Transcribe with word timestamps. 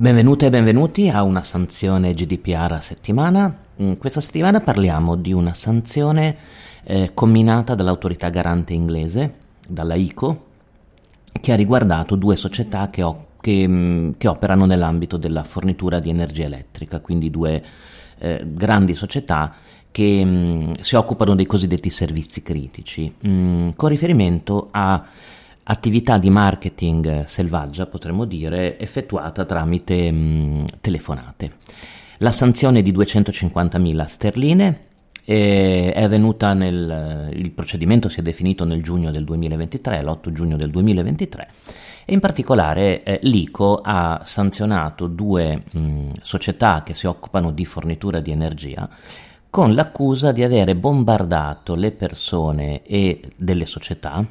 Benvenute 0.00 0.46
e 0.46 0.50
benvenuti 0.50 1.10
a 1.10 1.22
una 1.22 1.42
sanzione 1.42 2.14
GDPR 2.14 2.72
a 2.72 2.80
settimana. 2.80 3.54
Mm, 3.82 3.92
questa 3.98 4.22
settimana 4.22 4.62
parliamo 4.62 5.14
di 5.14 5.30
una 5.30 5.52
sanzione 5.52 6.36
eh, 6.84 7.10
combinata 7.12 7.74
dall'autorità 7.74 8.30
garante 8.30 8.72
inglese, 8.72 9.34
dalla 9.68 9.96
ICO, 9.96 10.44
che 11.38 11.52
ha 11.52 11.54
riguardato 11.54 12.16
due 12.16 12.36
società 12.36 12.88
che, 12.88 13.02
ho, 13.02 13.26
che, 13.42 13.68
mm, 13.68 14.12
che 14.16 14.26
operano 14.26 14.64
nell'ambito 14.64 15.18
della 15.18 15.44
fornitura 15.44 15.98
di 16.00 16.08
energia 16.08 16.46
elettrica, 16.46 17.00
quindi 17.00 17.30
due 17.30 17.62
eh, 18.16 18.42
grandi 18.46 18.94
società 18.94 19.54
che 19.90 20.24
mh, 20.24 20.28
mm, 20.28 20.72
si 20.80 20.94
occupano 20.94 21.34
dei 21.34 21.44
cosiddetti 21.44 21.90
servizi 21.90 22.42
critici, 22.42 23.12
mh, 23.20 23.72
con 23.76 23.90
riferimento 23.90 24.68
a 24.70 25.04
attività 25.70 26.18
di 26.18 26.30
marketing 26.30 27.24
selvaggia, 27.24 27.86
potremmo 27.86 28.24
dire, 28.24 28.76
effettuata 28.78 29.44
tramite 29.44 30.10
mh, 30.10 30.66
telefonate. 30.80 31.52
La 32.18 32.32
sanzione 32.32 32.82
di 32.82 32.92
250.000 32.92 34.04
sterline 34.04 34.80
eh, 35.24 35.92
è 35.92 36.02
avvenuta 36.02 36.54
nel 36.54 37.30
il 37.32 37.52
procedimento 37.52 38.08
si 38.08 38.18
è 38.18 38.22
definito 38.22 38.64
nel 38.64 38.82
giugno 38.82 39.12
del 39.12 39.24
2023, 39.24 40.02
l'8 40.02 40.30
giugno 40.30 40.56
del 40.56 40.70
2023 40.70 41.48
e 42.04 42.12
in 42.12 42.20
particolare 42.20 43.04
eh, 43.04 43.18
l'ICO 43.22 43.80
ha 43.82 44.22
sanzionato 44.24 45.06
due 45.06 45.62
mh, 45.70 46.10
società 46.20 46.82
che 46.82 46.94
si 46.94 47.06
occupano 47.06 47.52
di 47.52 47.64
fornitura 47.64 48.18
di 48.20 48.32
energia 48.32 48.88
con 49.48 49.74
l'accusa 49.74 50.32
di 50.32 50.42
avere 50.42 50.74
bombardato 50.74 51.76
le 51.76 51.92
persone 51.92 52.82
e 52.82 53.20
delle 53.36 53.66
società 53.66 54.24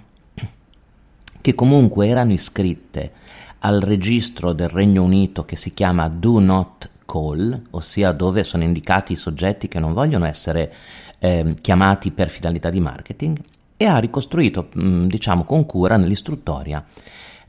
che 1.41 1.53
comunque 1.53 2.07
erano 2.07 2.33
iscritte 2.33 3.11
al 3.59 3.81
registro 3.81 4.53
del 4.53 4.69
Regno 4.69 5.03
Unito 5.03 5.43
che 5.45 5.55
si 5.55 5.73
chiama 5.73 6.07
Do 6.07 6.39
Not 6.39 6.89
Call, 7.05 7.61
ossia 7.71 8.11
dove 8.11 8.43
sono 8.43 8.63
indicati 8.63 9.13
i 9.13 9.17
soggetti 9.17 9.67
che 9.67 9.79
non 9.79 9.93
vogliono 9.93 10.25
essere 10.25 10.73
eh, 11.19 11.55
chiamati 11.59 12.11
per 12.11 12.29
finalità 12.29 12.69
di 12.69 12.79
marketing, 12.79 13.37
e 13.75 13.85
ha 13.85 13.97
ricostruito, 13.97 14.69
mh, 14.73 15.07
diciamo 15.07 15.43
con 15.43 15.65
cura 15.65 15.97
nell'istruttoria, 15.97 16.83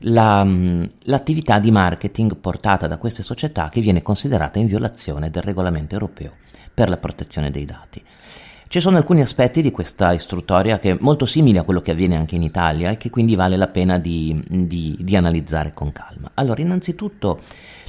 la, 0.05 0.43
mh, 0.43 0.87
l'attività 1.03 1.59
di 1.59 1.71
marketing 1.71 2.37
portata 2.37 2.87
da 2.87 2.97
queste 2.97 3.21
società 3.21 3.69
che 3.69 3.81
viene 3.81 4.01
considerata 4.01 4.57
in 4.57 4.65
violazione 4.65 5.29
del 5.29 5.43
regolamento 5.43 5.93
europeo 5.93 6.35
per 6.73 6.89
la 6.89 6.97
protezione 6.97 7.51
dei 7.51 7.65
dati. 7.65 8.01
Ci 8.71 8.79
sono 8.79 8.95
alcuni 8.95 9.19
aspetti 9.19 9.61
di 9.61 9.69
questa 9.69 10.13
istruttoria 10.13 10.79
che 10.79 10.91
è 10.91 10.97
molto 10.97 11.25
simili 11.25 11.57
a 11.57 11.63
quello 11.63 11.81
che 11.81 11.91
avviene 11.91 12.15
anche 12.15 12.35
in 12.35 12.41
Italia 12.41 12.89
e 12.89 12.95
che 12.95 13.09
quindi 13.09 13.35
vale 13.35 13.57
la 13.57 13.67
pena 13.67 13.97
di, 13.97 14.41
di, 14.47 14.95
di 14.97 15.15
analizzare 15.17 15.73
con 15.73 15.91
calma. 15.91 16.31
Allora, 16.35 16.61
innanzitutto 16.61 17.41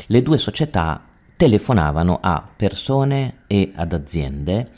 le 0.07 0.23
due 0.23 0.39
società 0.39 1.01
telefonavano 1.37 2.19
a 2.21 2.45
persone 2.57 3.43
e 3.47 3.71
ad 3.77 3.93
aziende 3.93 4.71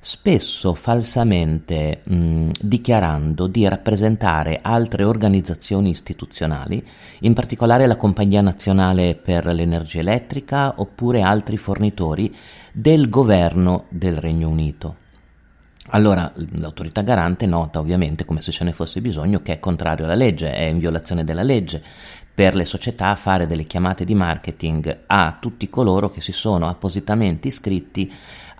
spesso 0.00 0.74
falsamente 0.74 2.00
mh, 2.02 2.50
dichiarando 2.60 3.46
di 3.46 3.68
rappresentare 3.68 4.58
altre 4.62 5.04
organizzazioni 5.04 5.90
istituzionali, 5.90 6.84
in 7.20 7.34
particolare 7.34 7.86
la 7.86 7.94
Compagnia 7.94 8.40
Nazionale 8.40 9.14
per 9.14 9.46
l'Energia 9.46 10.00
Elettrica 10.00 10.74
oppure 10.78 11.22
altri 11.22 11.56
fornitori 11.56 12.34
del 12.72 13.08
governo 13.08 13.84
del 13.90 14.16
Regno 14.16 14.48
Unito. 14.48 14.96
Allora 15.88 16.32
l'autorità 16.52 17.02
garante 17.02 17.44
nota 17.44 17.80
ovviamente 17.80 18.24
come 18.24 18.40
se 18.40 18.52
ce 18.52 18.64
ne 18.64 18.72
fosse 18.72 19.00
bisogno 19.00 19.42
che 19.42 19.54
è 19.54 19.60
contrario 19.60 20.04
alla 20.04 20.14
legge, 20.14 20.52
è 20.52 20.62
in 20.62 20.78
violazione 20.78 21.24
della 21.24 21.42
legge. 21.42 21.82
Per 22.34 22.54
le 22.54 22.64
società 22.64 23.14
fare 23.14 23.46
delle 23.46 23.66
chiamate 23.66 24.04
di 24.04 24.14
marketing 24.14 25.00
a 25.06 25.36
tutti 25.38 25.68
coloro 25.68 26.08
che 26.08 26.22
si 26.22 26.32
sono 26.32 26.66
appositamente 26.66 27.48
iscritti 27.48 28.10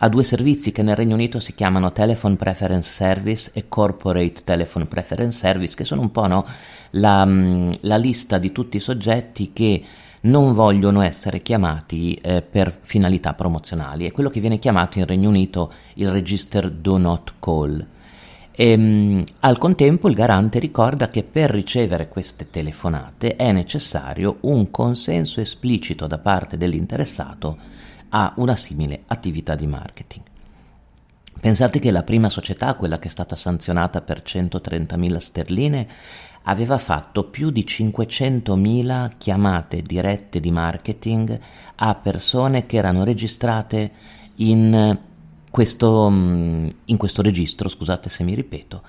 a 0.04 0.08
due 0.08 0.24
servizi 0.24 0.72
che 0.72 0.82
nel 0.82 0.96
Regno 0.96 1.14
Unito 1.14 1.38
si 1.38 1.54
chiamano 1.54 1.92
Telephone 1.92 2.34
Preference 2.34 2.90
Service 2.90 3.50
e 3.54 3.68
Corporate 3.68 4.42
Telephone 4.44 4.86
Preference 4.86 5.38
Service, 5.38 5.76
che 5.76 5.84
sono 5.84 6.00
un 6.00 6.10
po' 6.10 6.26
no, 6.26 6.44
la, 6.90 7.24
la 7.24 7.96
lista 7.96 8.38
di 8.38 8.50
tutti 8.50 8.78
i 8.78 8.80
soggetti 8.80 9.52
che 9.52 9.82
non 10.22 10.52
vogliono 10.52 11.00
essere 11.00 11.40
chiamati 11.40 12.14
eh, 12.14 12.42
per 12.42 12.76
finalità 12.80 13.34
promozionali. 13.34 14.06
È 14.06 14.12
quello 14.12 14.28
che 14.28 14.40
viene 14.40 14.58
chiamato 14.58 14.98
in 14.98 15.06
Regno 15.06 15.28
Unito 15.28 15.72
il 15.94 16.10
Register 16.10 16.70
Do 16.70 16.98
Not 16.98 17.34
Call. 17.40 17.86
E, 18.52 18.70
ehm, 18.70 19.24
al 19.40 19.58
contempo 19.58 20.08
il 20.08 20.14
garante 20.14 20.58
ricorda 20.58 21.08
che 21.08 21.24
per 21.24 21.50
ricevere 21.50 22.08
queste 22.08 22.50
telefonate 22.50 23.36
è 23.36 23.50
necessario 23.50 24.36
un 24.40 24.70
consenso 24.70 25.40
esplicito 25.40 26.06
da 26.06 26.18
parte 26.18 26.56
dell'interessato 26.56 27.56
a 28.10 28.32
una 28.36 28.56
simile 28.56 29.02
attività 29.06 29.54
di 29.54 29.66
marketing. 29.66 30.31
Pensate 31.42 31.80
che 31.80 31.90
la 31.90 32.04
prima 32.04 32.28
società, 32.28 32.74
quella 32.74 33.00
che 33.00 33.08
è 33.08 33.10
stata 33.10 33.34
sanzionata 33.34 34.00
per 34.00 34.22
130.000 34.24 35.16
sterline, 35.16 35.88
aveva 36.42 36.78
fatto 36.78 37.24
più 37.24 37.50
di 37.50 37.64
500.000 37.66 39.10
chiamate 39.18 39.82
dirette 39.82 40.38
di 40.38 40.52
marketing 40.52 41.36
a 41.74 41.96
persone 41.96 42.64
che 42.64 42.76
erano 42.76 43.02
registrate 43.02 43.90
in 44.36 44.96
questo, 45.50 46.08
mm, 46.08 46.68
in 46.84 46.96
questo 46.96 47.22
registro, 47.22 47.68
scusate 47.68 48.08
se 48.08 48.22
mi 48.22 48.36
ripeto, 48.36 48.82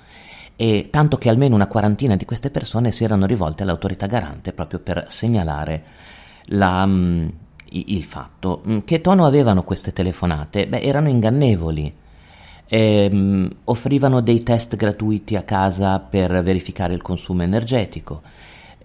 e 0.56 0.90
tanto 0.92 1.18
che 1.18 1.30
almeno 1.30 1.56
una 1.56 1.66
quarantina 1.66 2.16
di 2.16 2.26
queste 2.26 2.52
persone 2.52 2.92
si 2.92 3.04
erano 3.04 3.26
rivolte 3.26 3.64
all'autorità 3.64 4.06
garante 4.06 4.54
proprio 4.54 4.78
per 4.78 5.08
segnalare 5.10 5.84
la, 6.50 6.86
mm, 6.86 7.28
il 7.70 8.04
fatto. 8.04 8.62
Mm, 8.68 8.78
che 8.86 9.02
tono 9.02 9.26
avevano 9.26 9.64
queste 9.64 9.92
telefonate? 9.92 10.68
Beh, 10.68 10.82
erano 10.82 11.10
ingannevoli 11.10 12.02
ehm, 12.74 13.50
offrivano 13.66 14.22
dei 14.22 14.42
test 14.42 14.76
gratuiti 14.76 15.36
a 15.36 15.44
casa 15.44 16.00
per 16.00 16.42
verificare 16.42 16.96
il 16.96 17.04
consumo 17.04 17.44
energetico. 17.44 18.22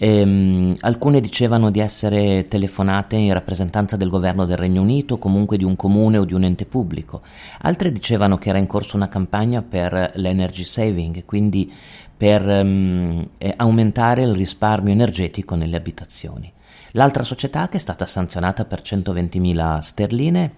Ehm, 0.00 0.74
alcune 0.80 1.20
dicevano 1.20 1.70
di 1.70 1.80
essere 1.80 2.46
telefonate 2.48 3.16
in 3.16 3.32
rappresentanza 3.32 3.96
del 3.96 4.10
governo 4.10 4.44
del 4.44 4.58
Regno 4.58 4.82
Unito, 4.82 5.16
comunque 5.16 5.56
di 5.56 5.64
un 5.64 5.74
comune 5.74 6.18
o 6.18 6.26
di 6.26 6.34
un 6.34 6.44
ente 6.44 6.66
pubblico. 6.66 7.22
Altre 7.62 7.90
dicevano 7.90 8.36
che 8.36 8.50
era 8.50 8.58
in 8.58 8.66
corso 8.66 8.96
una 8.96 9.08
campagna 9.08 9.62
per 9.62 10.12
l'energy 10.16 10.64
saving, 10.64 11.24
quindi 11.24 11.72
per 12.14 12.46
ehm, 12.46 13.28
eh, 13.38 13.54
aumentare 13.56 14.22
il 14.22 14.34
risparmio 14.34 14.92
energetico 14.92 15.54
nelle 15.54 15.76
abitazioni. 15.76 16.52
L'altra 16.92 17.24
società, 17.24 17.68
che 17.68 17.78
è 17.78 17.80
stata 17.80 18.06
sanzionata 18.06 18.66
per 18.66 18.82
120.000 18.82 19.78
sterline, 19.78 20.52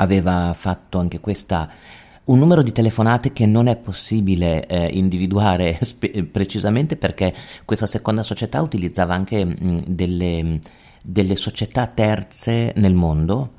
aveva 0.00 0.52
fatto 0.54 0.98
anche 0.98 1.20
questa 1.20 1.68
un 2.28 2.38
numero 2.38 2.62
di 2.62 2.72
telefonate 2.72 3.32
che 3.32 3.46
non 3.46 3.68
è 3.68 3.76
possibile 3.76 4.66
eh, 4.66 4.88
individuare 4.92 5.78
spe- 5.82 6.24
precisamente 6.24 6.96
perché 6.96 7.34
questa 7.64 7.86
seconda 7.86 8.22
società 8.22 8.60
utilizzava 8.60 9.14
anche 9.14 9.44
mh, 9.44 9.84
delle, 9.86 10.58
delle, 11.02 11.36
società 11.36 11.86
terze 11.86 12.72
nel 12.76 12.94
mondo, 12.94 13.52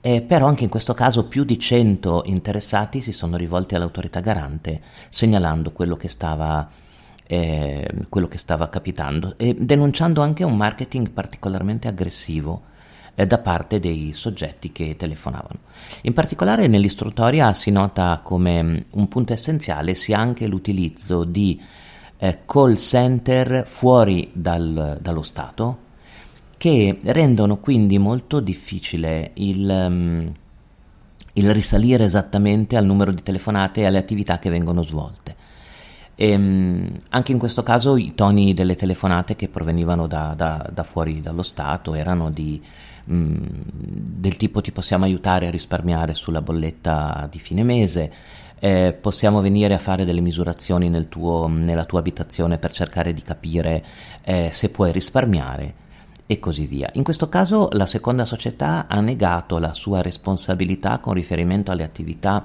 eh, 0.00 0.22
però 0.22 0.46
anche 0.46 0.64
in 0.64 0.70
questo 0.70 0.94
caso 0.94 1.26
più 1.26 1.44
di 1.44 1.58
100 1.58 2.22
interessati 2.26 3.00
si 3.00 3.12
sono 3.12 3.36
rivolti 3.36 3.74
all'autorità 3.74 4.20
garante 4.20 4.80
segnalando 5.10 5.72
quello 5.72 5.96
che 5.96 6.08
stava, 6.08 6.66
eh, 7.26 7.88
quello 8.08 8.28
che 8.28 8.38
stava 8.38 8.68
capitando 8.70 9.34
e 9.36 9.54
denunciando 9.54 10.22
anche 10.22 10.44
un 10.44 10.56
marketing 10.56 11.10
particolarmente 11.10 11.88
aggressivo 11.88 12.76
da 13.26 13.38
parte 13.38 13.80
dei 13.80 14.12
soggetti 14.12 14.70
che 14.70 14.96
telefonavano. 14.96 15.58
In 16.02 16.12
particolare 16.12 16.66
nell'istruttoria 16.66 17.52
si 17.54 17.70
nota 17.70 18.20
come 18.22 18.62
mm, 18.62 18.76
un 18.90 19.08
punto 19.08 19.32
essenziale 19.32 19.94
sia 19.94 20.18
anche 20.18 20.46
l'utilizzo 20.46 21.24
di 21.24 21.60
eh, 22.18 22.38
call 22.46 22.74
center 22.74 23.64
fuori 23.66 24.30
dal, 24.32 24.98
dallo 25.00 25.22
Stato 25.22 25.86
che 26.58 26.98
rendono 27.02 27.58
quindi 27.58 27.98
molto 27.98 28.40
difficile 28.40 29.30
il, 29.34 29.68
um, 29.68 30.32
il, 31.34 31.54
risalire 31.54 32.04
esattamente 32.04 32.76
al 32.76 32.84
numero 32.84 33.12
di 33.12 33.22
telefonate 33.22 33.80
e 33.80 33.86
alle 33.86 33.98
attività 33.98 34.40
che 34.40 34.50
vengono 34.50 34.82
svolte. 34.82 35.36
E, 36.20 36.34
um, 36.34 36.90
anche 37.10 37.30
in 37.30 37.38
questo 37.38 37.62
caso 37.62 37.96
i 37.96 38.14
toni 38.16 38.52
delle 38.52 38.74
telefonate 38.74 39.36
che 39.36 39.48
provenivano 39.48 40.08
da, 40.08 40.34
da, 40.36 40.68
da 40.72 40.82
fuori 40.82 41.20
dallo 41.20 41.42
Stato 41.42 41.94
erano 41.94 42.30
di 42.30 42.60
Mm, 43.10 43.36
del 43.40 44.36
tipo 44.36 44.60
ti 44.60 44.70
possiamo 44.70 45.04
aiutare 45.04 45.46
a 45.46 45.50
risparmiare 45.50 46.12
sulla 46.12 46.42
bolletta 46.42 47.26
di 47.30 47.38
fine 47.38 47.62
mese, 47.62 48.12
eh, 48.58 48.94
possiamo 49.00 49.40
venire 49.40 49.72
a 49.72 49.78
fare 49.78 50.04
delle 50.04 50.20
misurazioni 50.20 50.90
nel 50.90 51.08
tuo, 51.08 51.46
nella 51.48 51.86
tua 51.86 52.00
abitazione 52.00 52.58
per 52.58 52.72
cercare 52.72 53.14
di 53.14 53.22
capire 53.22 53.82
eh, 54.22 54.50
se 54.52 54.68
puoi 54.68 54.92
risparmiare 54.92 55.86
e 56.26 56.38
così 56.38 56.66
via. 56.66 56.90
In 56.94 57.02
questo 57.02 57.30
caso 57.30 57.70
la 57.72 57.86
seconda 57.86 58.26
società 58.26 58.86
ha 58.88 59.00
negato 59.00 59.58
la 59.58 59.72
sua 59.72 60.02
responsabilità 60.02 60.98
con 60.98 61.14
riferimento 61.14 61.70
alle 61.70 61.84
attività 61.84 62.44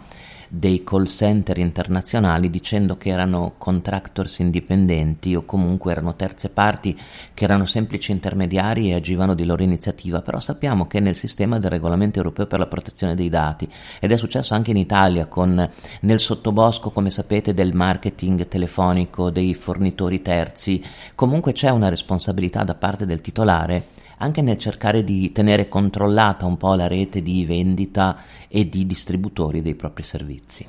dei 0.56 0.84
call 0.84 1.06
center 1.06 1.58
internazionali 1.58 2.48
dicendo 2.48 2.96
che 2.96 3.10
erano 3.10 3.56
contractors 3.58 4.38
indipendenti 4.38 5.34
o 5.34 5.46
comunque 5.46 5.92
erano 5.92 6.16
terze 6.16 6.50
parti 6.50 6.96
che 7.34 7.46
erano 7.46 7.66
semplici 7.66 8.12
intermediari 8.12 8.90
e 8.90 8.94
agivano 8.94 9.34
di 9.34 9.46
loro 9.46 9.64
iniziativa, 9.64 10.22
però 10.22 10.40
sappiamo 10.40 10.86
che 10.86 11.00
nel 11.00 11.16
sistema 11.16 11.58
del 11.58 11.72
regolamento 11.72 12.20
europeo 12.20 12.46
per 12.46 12.60
la 12.60 12.68
protezione 12.68 13.16
dei 13.16 13.30
dati 13.30 13.68
ed 14.00 14.12
è 14.12 14.18
successo 14.18 14.54
anche 14.54 14.70
in 14.70 14.78
Italia 14.78 15.26
con 15.26 15.68
nel 16.02 16.20
sottobosco, 16.20 16.92
come 16.92 17.10
sapete, 17.10 17.56
del 17.56 17.74
marketing 17.74 18.48
telefonico 18.48 19.32
dei 19.32 19.56
fornitori 19.56 20.22
terzi, 20.22 20.84
comunque 21.16 21.54
c'è 21.54 21.72
una 21.72 21.90
responsabilità 21.90 22.64
da 22.64 22.76
parte 22.76 23.08
del 23.08 23.22
titolare 23.22 23.88
anche 24.24 24.42
nel 24.42 24.58
cercare 24.58 25.04
di 25.04 25.32
tenere 25.32 25.68
controllata 25.68 26.46
un 26.46 26.58
po' 26.58 26.74
la 26.76 26.88
rete 26.88 27.22
di 27.22 27.46
vendita 27.46 28.18
e 28.48 28.70
di 28.70 28.86
distributori 28.86 29.62
dei 29.62 29.76
propri 29.76 30.04
servizi. 30.04 30.66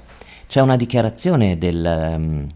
C'è 0.46 0.60
una 0.60 0.76
dichiarazione 0.76 1.56
del, 1.56 2.14
um, 2.16 2.46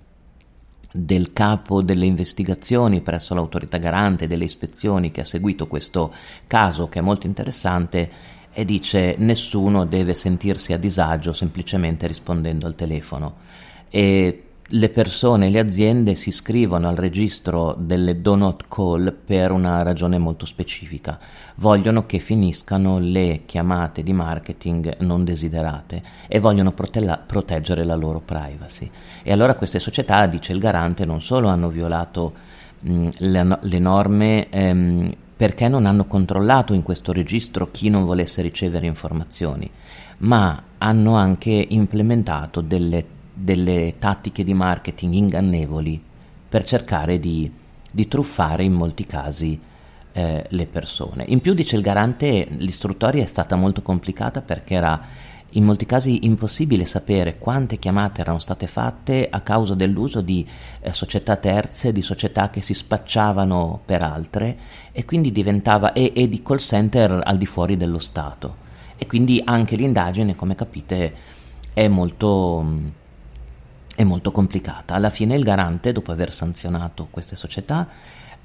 del 0.93 1.33
capo 1.33 1.83
delle 1.83 2.05
investigazioni 2.05 3.01
presso 3.01 3.35
l'autorità 3.35 3.79
garante 3.79 4.27
delle 4.27 4.45
ispezioni 4.45 5.13
che 5.13 5.21
ha 5.21 5.25
seguito 5.25 5.69
questo 5.69 6.13
caso 6.47 6.89
che 6.89 6.99
è 6.99 7.03
molto 7.03 7.27
interessante 7.27 8.11
e 8.53 8.65
dice 8.65 9.15
nessuno 9.19 9.85
deve 9.85 10.15
sentirsi 10.15 10.73
a 10.73 10.79
disagio 10.79 11.33
semplicemente 11.33 12.07
rispondendo 12.07 12.67
al 12.67 12.75
telefono 12.75 13.37
e 13.89 14.48
le 14.73 14.91
persone, 14.91 15.49
le 15.49 15.61
aziende 15.61 16.15
si 16.15 16.29
iscrivono 16.29 16.89
al 16.89 16.97
registro 16.97 17.75
delle 17.79 18.21
do 18.21 18.35
not 18.35 18.67
call 18.69 19.17
per 19.25 19.51
una 19.51 19.83
ragione 19.83 20.19
molto 20.19 20.45
specifica. 20.45 21.19
Vogliono 21.55 22.05
che 22.05 22.19
finiscano 22.19 22.99
le 22.99 23.43
chiamate 23.47 24.03
di 24.03 24.13
marketing 24.13 24.99
non 24.99 25.25
desiderate 25.25 26.03
e 26.29 26.39
vogliono 26.39 26.73
protella- 26.73 27.17
proteggere 27.17 27.83
la 27.83 27.95
loro 27.95 28.21
privacy. 28.21 28.91
E 29.23 29.33
allora 29.33 29.55
queste 29.55 29.79
società, 29.79 30.27
dice 30.27 30.53
il 30.53 30.59
garante, 30.59 31.07
non 31.07 31.23
solo 31.23 31.49
hanno 31.49 31.71
violato 31.71 32.35
mh, 32.81 33.09
le, 33.19 33.59
le, 33.63 33.79
norme 33.79 34.51
ehm, 34.51 35.15
perché 35.35 35.69
non 35.69 35.87
hanno 35.87 36.05
controllato 36.05 36.75
in 36.75 36.83
questo 36.83 37.13
registro 37.13 37.71
chi 37.71 37.89
non 37.89 38.05
volesse 38.05 38.43
ricevere 38.43 38.85
informazioni, 38.85 39.71
ma 40.19 40.63
hanno 40.77 41.15
anche 41.15 41.65
implementato 41.69 42.61
delle 42.61 43.17
delle 43.41 43.95
tattiche 43.99 44.43
di 44.43 44.55
marketing 44.55 45.15
ingannevoli 45.15 46.03
per 46.49 46.65
cercare 46.65 47.21
di, 47.21 47.51
di 47.91 48.09
truffare 48.09 48.65
in 48.65 48.73
molti 48.73 49.07
casi 49.07 49.59
eh, 50.13 50.45
le 50.49 50.67
persone. 50.67 51.25
In 51.29 51.41
più, 51.41 51.55
dice 51.55 51.77
il 51.77 51.83
garante, 51.83 52.49
l'istruttoria 52.57 53.23
è 53.23 53.27
stata 53.27 53.55
molto 53.55 53.83
complicata 53.83 54.41
perché 54.41 54.75
era 54.75 55.01
in 55.53 55.65
molti 55.65 55.87
casi 55.87 56.27
impossibile 56.27 56.85
sapere 56.85 57.39
quante 57.39 57.79
chiamate 57.79 58.21
erano 58.21 58.39
state 58.39 58.67
fatte 58.67 59.29
a 59.31 59.41
causa 59.41 59.75
dell'uso 59.75 60.21
di 60.21 60.47
eh, 60.81 60.93
società 60.93 61.37
terze, 61.37 61.93
di 61.93 62.03
società 62.03 62.51
che 62.51 62.61
si 62.61 62.75
spacciavano 62.75 63.81
per 63.85 64.03
altre 64.03 64.59
e 64.93 65.05
quindi 65.07 65.33
diventava 65.33 65.93
e, 65.93 66.13
e 66.15 66.29
di 66.29 66.43
call 66.43 66.59
center 66.59 67.21
al 67.25 67.39
di 67.39 67.47
fuori 67.47 67.77
dello 67.77 67.99
Stato. 67.99 68.67
E 68.97 69.07
quindi 69.07 69.41
anche 69.45 69.77
l'indagine, 69.77 70.35
come 70.35 70.57
capite, 70.57 71.15
è 71.73 71.87
molto 71.87 73.07
è 73.99 74.05
molto 74.05 74.31
complicata. 74.31 74.95
Alla 74.95 75.11
fine 75.11 75.35
il 75.35 75.43
garante, 75.43 75.91
dopo 75.91 76.13
aver 76.13 76.33
sanzionato 76.33 77.09
queste 77.11 77.35
società, 77.35 77.89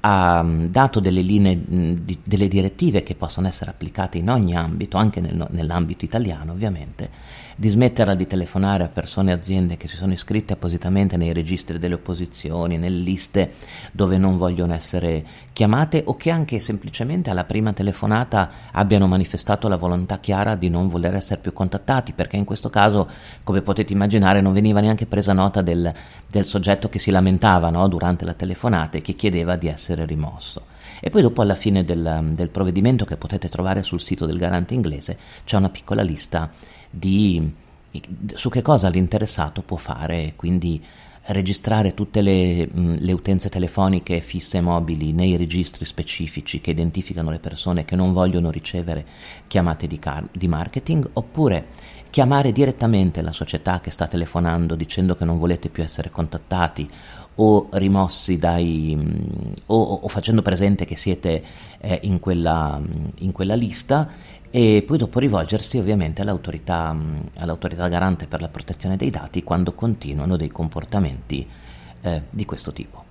ha 0.06 0.42
mm, 0.42 0.66
dato 0.66 1.00
delle 1.00 1.22
linee, 1.22 1.56
mm, 1.56 1.96
delle 2.22 2.46
direttive 2.46 3.02
che 3.02 3.14
possono 3.14 3.46
essere 3.46 3.70
applicate 3.70 4.18
in 4.18 4.28
ogni 4.28 4.54
ambito, 4.54 4.98
anche 4.98 5.20
nel, 5.20 5.46
nell'ambito 5.50 6.04
italiano 6.04 6.52
ovviamente, 6.52 7.08
di 7.56 7.68
smetterla 7.68 8.14
di 8.14 8.26
telefonare 8.26 8.84
a 8.84 8.88
persone 8.88 9.30
e 9.30 9.34
aziende 9.34 9.76
che 9.76 9.86
si 9.88 9.96
sono 9.96 10.12
iscritte 10.12 10.52
appositamente 10.52 11.16
nei 11.16 11.32
registri 11.32 11.78
delle 11.78 11.94
opposizioni, 11.94 12.76
nelle 12.76 12.98
liste 12.98 13.52
dove 13.92 14.18
non 14.18 14.36
vogliono 14.36 14.74
essere 14.74 15.24
chiamate 15.52 16.02
o 16.04 16.16
che 16.16 16.30
anche 16.30 16.58
semplicemente 16.60 17.30
alla 17.30 17.44
prima 17.44 17.72
telefonata 17.72 18.50
abbiano 18.72 19.06
manifestato 19.06 19.68
la 19.68 19.76
volontà 19.76 20.18
chiara 20.18 20.56
di 20.56 20.68
non 20.68 20.88
voler 20.88 21.14
essere 21.14 21.40
più 21.40 21.52
contattati, 21.52 22.12
perché 22.12 22.36
in 22.36 22.44
questo 22.44 22.68
caso, 22.70 23.08
come 23.44 23.62
potete 23.62 23.92
immaginare, 23.92 24.40
non 24.40 24.52
veniva 24.52 24.80
neanche 24.80 25.06
presa 25.06 25.32
nota 25.32 25.62
del, 25.62 25.92
del 26.28 26.44
soggetto 26.44 26.88
che 26.88 26.98
si 26.98 27.10
lamentava 27.10 27.70
no, 27.70 27.86
durante 27.88 28.24
la 28.24 28.34
telefonata 28.34 28.98
e 28.98 29.02
che 29.02 29.14
chiedeva 29.14 29.56
di 29.56 29.68
essere 29.68 29.93
rimosso. 30.02 30.72
E 31.00 31.10
poi 31.10 31.22
dopo 31.22 31.42
alla 31.42 31.54
fine 31.54 31.84
del, 31.84 32.30
del, 32.32 32.48
provvedimento 32.48 33.04
che 33.04 33.16
potete 33.16 33.48
trovare 33.48 33.82
sul 33.82 34.00
sito 34.00 34.26
del 34.26 34.38
garante 34.38 34.74
inglese 34.74 35.18
c'è 35.44 35.56
una 35.56 35.68
piccola 35.68 36.02
lista 36.02 36.50
di 36.90 37.62
su 38.34 38.48
che 38.48 38.62
cosa 38.62 38.88
l'interessato 38.88 39.62
può 39.62 39.76
fare, 39.76 40.32
quindi 40.34 40.82
registrare 41.26 41.94
tutte 41.94 42.20
le, 42.20 42.68
le, 42.72 43.12
utenze 43.12 43.48
telefoniche 43.48 44.20
fisse 44.20 44.58
e 44.58 44.60
mobili 44.60 45.12
nei 45.12 45.36
registri 45.36 45.84
specifici 45.84 46.60
che 46.60 46.70
identificano 46.70 47.30
le 47.30 47.38
persone 47.38 47.84
che 47.84 47.96
non 47.96 48.10
vogliono 48.10 48.50
ricevere 48.50 49.06
chiamate 49.46 49.86
di, 49.86 49.98
car- 49.98 50.28
di 50.32 50.48
marketing, 50.48 51.08
oppure 51.14 51.66
chiamare 52.14 52.52
direttamente 52.52 53.22
la 53.22 53.32
società 53.32 53.80
che 53.80 53.90
sta 53.90 54.06
telefonando 54.06 54.76
dicendo 54.76 55.16
che 55.16 55.24
non 55.24 55.36
volete 55.36 55.68
più 55.68 55.82
essere 55.82 56.10
contattati 56.10 56.88
o 57.34 57.66
rimossi 57.72 58.38
dai 58.38 58.96
o, 59.66 59.82
o 59.82 60.06
facendo 60.06 60.40
presente 60.40 60.84
che 60.84 60.94
siete 60.94 61.42
eh, 61.80 61.98
in, 62.04 62.20
quella, 62.20 62.80
in 63.16 63.32
quella 63.32 63.56
lista 63.56 64.08
e 64.48 64.84
poi 64.86 64.96
dopo 64.96 65.18
rivolgersi 65.18 65.76
ovviamente 65.76 66.22
all'autorità, 66.22 66.96
all'autorità 67.38 67.88
garante 67.88 68.28
per 68.28 68.40
la 68.40 68.48
protezione 68.48 68.94
dei 68.94 69.10
dati 69.10 69.42
quando 69.42 69.72
continuano 69.72 70.36
dei 70.36 70.50
comportamenti 70.50 71.44
eh, 72.00 72.22
di 72.30 72.44
questo 72.44 72.72
tipo. 72.72 73.03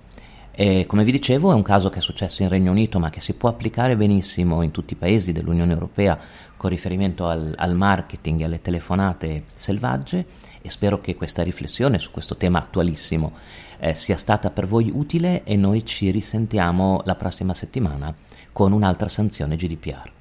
E 0.56 0.86
come 0.86 1.02
vi 1.02 1.10
dicevo 1.10 1.50
è 1.50 1.54
un 1.54 1.62
caso 1.62 1.90
che 1.90 1.98
è 1.98 2.02
successo 2.02 2.42
in 2.42 2.48
Regno 2.48 2.70
Unito 2.70 3.00
ma 3.00 3.10
che 3.10 3.18
si 3.18 3.34
può 3.34 3.48
applicare 3.48 3.96
benissimo 3.96 4.62
in 4.62 4.70
tutti 4.70 4.92
i 4.92 4.96
paesi 4.96 5.32
dell'Unione 5.32 5.72
Europea 5.72 6.16
con 6.56 6.70
riferimento 6.70 7.26
al, 7.26 7.52
al 7.56 7.74
marketing 7.74 8.40
e 8.40 8.44
alle 8.44 8.62
telefonate 8.62 9.46
selvagge 9.56 10.24
e 10.62 10.70
spero 10.70 11.00
che 11.00 11.16
questa 11.16 11.42
riflessione 11.42 11.98
su 11.98 12.12
questo 12.12 12.36
tema 12.36 12.60
attualissimo 12.60 13.32
eh, 13.80 13.94
sia 13.94 14.16
stata 14.16 14.50
per 14.50 14.66
voi 14.66 14.90
utile 14.94 15.42
e 15.42 15.56
noi 15.56 15.84
ci 15.84 16.10
risentiamo 16.12 17.02
la 17.04 17.16
prossima 17.16 17.52
settimana 17.52 18.14
con 18.52 18.70
un'altra 18.70 19.08
sanzione 19.08 19.56
GDPR. 19.56 20.12